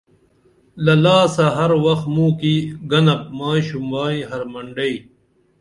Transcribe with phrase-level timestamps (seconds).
[0.83, 2.55] لہ لاسہ ہر وخ موں کی
[2.91, 4.95] گھنپ مائی شوبائی ہرمنڈئی